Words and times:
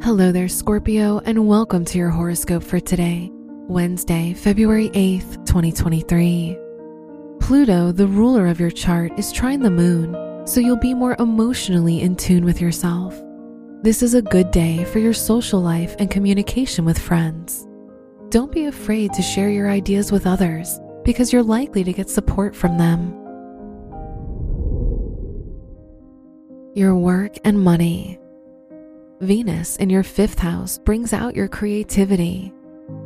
Hello 0.00 0.30
there, 0.30 0.48
Scorpio, 0.48 1.18
and 1.24 1.48
welcome 1.48 1.84
to 1.84 1.98
your 1.98 2.08
horoscope 2.08 2.62
for 2.62 2.78
today, 2.78 3.30
Wednesday, 3.32 4.32
February 4.32 4.90
8th, 4.90 5.44
2023. 5.44 6.56
Pluto, 7.40 7.90
the 7.90 8.06
ruler 8.06 8.46
of 8.46 8.60
your 8.60 8.70
chart, 8.70 9.10
is 9.18 9.32
trining 9.32 9.64
the 9.64 9.70
moon, 9.70 10.46
so 10.46 10.60
you'll 10.60 10.76
be 10.76 10.94
more 10.94 11.16
emotionally 11.18 12.00
in 12.00 12.14
tune 12.14 12.44
with 12.44 12.60
yourself. 12.60 13.20
This 13.82 14.00
is 14.00 14.14
a 14.14 14.22
good 14.22 14.52
day 14.52 14.84
for 14.84 15.00
your 15.00 15.12
social 15.12 15.60
life 15.60 15.96
and 15.98 16.08
communication 16.08 16.84
with 16.84 16.98
friends. 16.98 17.66
Don't 18.28 18.52
be 18.52 18.66
afraid 18.66 19.12
to 19.14 19.20
share 19.20 19.50
your 19.50 19.68
ideas 19.68 20.12
with 20.12 20.28
others 20.28 20.78
because 21.02 21.32
you're 21.32 21.42
likely 21.42 21.82
to 21.82 21.92
get 21.92 22.08
support 22.08 22.54
from 22.54 22.78
them. 22.78 23.12
Your 26.76 26.94
work 26.94 27.36
and 27.44 27.60
money. 27.60 28.20
Venus 29.20 29.74
in 29.78 29.90
your 29.90 30.04
fifth 30.04 30.38
house 30.38 30.78
brings 30.78 31.12
out 31.12 31.34
your 31.34 31.48
creativity. 31.48 32.52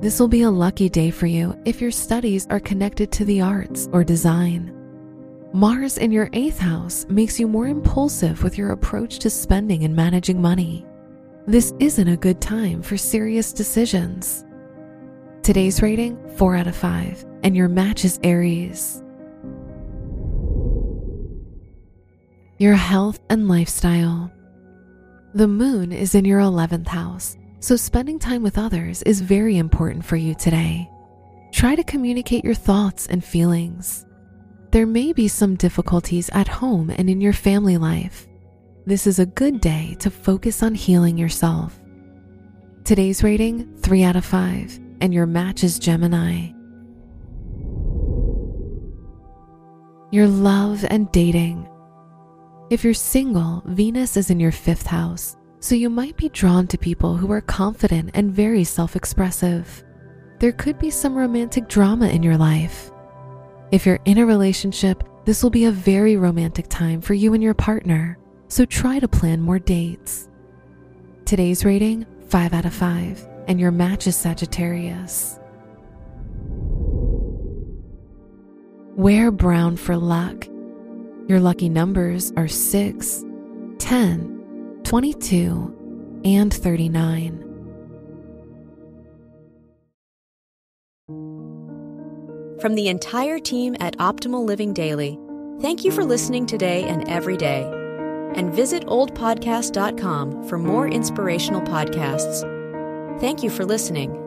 This 0.00 0.20
will 0.20 0.28
be 0.28 0.42
a 0.42 0.50
lucky 0.50 0.88
day 0.88 1.10
for 1.10 1.26
you 1.26 1.60
if 1.64 1.80
your 1.80 1.90
studies 1.90 2.46
are 2.48 2.60
connected 2.60 3.10
to 3.12 3.24
the 3.24 3.40
arts 3.40 3.88
or 3.92 4.04
design. 4.04 4.72
Mars 5.52 5.98
in 5.98 6.12
your 6.12 6.30
eighth 6.32 6.60
house 6.60 7.06
makes 7.08 7.40
you 7.40 7.48
more 7.48 7.66
impulsive 7.66 8.44
with 8.44 8.56
your 8.56 8.70
approach 8.70 9.18
to 9.18 9.30
spending 9.30 9.82
and 9.82 9.96
managing 9.96 10.40
money. 10.40 10.86
This 11.48 11.74
isn't 11.80 12.08
a 12.08 12.16
good 12.16 12.40
time 12.40 12.82
for 12.82 12.96
serious 12.96 13.52
decisions. 13.52 14.44
Today's 15.42 15.82
rating 15.82 16.16
4 16.36 16.54
out 16.54 16.68
of 16.68 16.76
5, 16.76 17.26
and 17.42 17.56
your 17.56 17.68
match 17.68 18.04
is 18.04 18.20
Aries. 18.22 19.02
Your 22.58 22.74
health 22.74 23.18
and 23.28 23.48
lifestyle. 23.48 24.30
The 25.36 25.46
moon 25.46 25.92
is 25.92 26.14
in 26.14 26.24
your 26.24 26.40
11th 26.40 26.88
house, 26.88 27.36
so 27.60 27.76
spending 27.76 28.18
time 28.18 28.42
with 28.42 28.56
others 28.56 29.02
is 29.02 29.20
very 29.20 29.58
important 29.58 30.02
for 30.02 30.16
you 30.16 30.34
today. 30.34 30.90
Try 31.52 31.74
to 31.74 31.84
communicate 31.84 32.42
your 32.42 32.54
thoughts 32.54 33.06
and 33.08 33.22
feelings. 33.22 34.06
There 34.70 34.86
may 34.86 35.12
be 35.12 35.28
some 35.28 35.54
difficulties 35.54 36.30
at 36.30 36.48
home 36.48 36.88
and 36.88 37.10
in 37.10 37.20
your 37.20 37.34
family 37.34 37.76
life. 37.76 38.26
This 38.86 39.06
is 39.06 39.18
a 39.18 39.26
good 39.26 39.60
day 39.60 39.94
to 39.98 40.10
focus 40.10 40.62
on 40.62 40.74
healing 40.74 41.18
yourself. 41.18 41.78
Today's 42.84 43.22
rating 43.22 43.76
3 43.80 44.04
out 44.04 44.16
of 44.16 44.24
5, 44.24 44.80
and 45.02 45.12
your 45.12 45.26
match 45.26 45.62
is 45.62 45.78
Gemini. 45.78 46.50
Your 50.10 50.28
love 50.28 50.86
and 50.88 51.12
dating. 51.12 51.68
If 52.68 52.82
you're 52.82 52.94
single, 52.94 53.62
Venus 53.66 54.16
is 54.16 54.28
in 54.28 54.40
your 54.40 54.50
fifth 54.50 54.86
house, 54.86 55.36
so 55.60 55.76
you 55.76 55.88
might 55.88 56.16
be 56.16 56.28
drawn 56.30 56.66
to 56.66 56.76
people 56.76 57.16
who 57.16 57.30
are 57.30 57.40
confident 57.40 58.10
and 58.14 58.34
very 58.34 58.64
self 58.64 58.96
expressive. 58.96 59.84
There 60.40 60.50
could 60.50 60.76
be 60.76 60.90
some 60.90 61.14
romantic 61.14 61.68
drama 61.68 62.08
in 62.08 62.24
your 62.24 62.36
life. 62.36 62.90
If 63.70 63.86
you're 63.86 64.00
in 64.04 64.18
a 64.18 64.26
relationship, 64.26 65.04
this 65.24 65.44
will 65.44 65.50
be 65.50 65.66
a 65.66 65.70
very 65.70 66.16
romantic 66.16 66.66
time 66.68 67.00
for 67.00 67.14
you 67.14 67.34
and 67.34 67.42
your 67.42 67.54
partner, 67.54 68.18
so 68.48 68.64
try 68.64 68.98
to 68.98 69.06
plan 69.06 69.40
more 69.40 69.60
dates. 69.60 70.28
Today's 71.24 71.64
rating 71.64 72.04
5 72.28 72.52
out 72.52 72.64
of 72.64 72.74
5, 72.74 73.28
and 73.46 73.60
your 73.60 73.70
match 73.70 74.08
is 74.08 74.16
Sagittarius. 74.16 75.38
Wear 78.96 79.30
brown 79.30 79.76
for 79.76 79.96
luck. 79.96 80.48
Your 81.28 81.40
lucky 81.40 81.68
numbers 81.68 82.32
are 82.36 82.46
6, 82.46 83.24
10, 83.78 84.80
22, 84.84 86.20
and 86.24 86.54
39. 86.54 87.42
From 92.60 92.74
the 92.74 92.88
entire 92.88 93.38
team 93.38 93.76
at 93.80 93.96
Optimal 93.98 94.44
Living 94.44 94.72
Daily, 94.72 95.18
thank 95.60 95.84
you 95.84 95.90
for 95.90 96.04
listening 96.04 96.46
today 96.46 96.84
and 96.84 97.08
every 97.08 97.36
day. 97.36 97.62
And 98.34 98.52
visit 98.52 98.86
oldpodcast.com 98.86 100.48
for 100.48 100.58
more 100.58 100.88
inspirational 100.88 101.60
podcasts. 101.62 102.40
Thank 103.20 103.42
you 103.42 103.50
for 103.50 103.64
listening. 103.64 104.25